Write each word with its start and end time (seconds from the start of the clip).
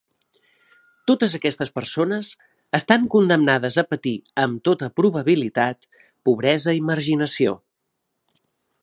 Totes 1.09 1.35
aquestes 1.39 1.71
persones 1.75 2.29
estan 2.79 3.05
condemnades 3.15 3.77
a 3.81 3.83
patir, 3.91 4.15
amb 4.47 4.65
tota 4.71 4.91
probabilitat, 5.01 5.89
pobresa 6.31 6.79
i 6.79 6.83
marginació. 6.91 7.55